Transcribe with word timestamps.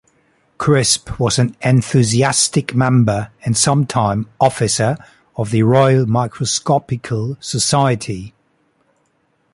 Crisp 0.57 1.19
was 1.19 1.37
an 1.37 1.55
enthusiastic 1.61 2.73
member, 2.73 3.29
and 3.45 3.55
sometime 3.55 4.27
officer, 4.39 4.97
of 5.37 5.51
the 5.51 5.61
Royal 5.61 6.07
Microscopical 6.07 7.37
Society. 7.39 8.33